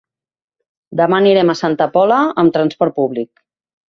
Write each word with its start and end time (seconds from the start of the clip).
Demà 1.01 1.19
anirem 1.23 1.51
a 1.53 1.55
Santa 1.59 1.87
Pola 1.97 2.17
amb 2.45 2.55
transport 2.57 2.97
públic. 3.01 3.31